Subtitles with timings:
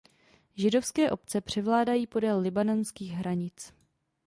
[0.55, 3.73] Židovské obce převládají podél libanonských hranic.